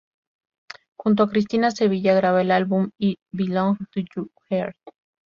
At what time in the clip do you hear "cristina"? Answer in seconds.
1.29-1.69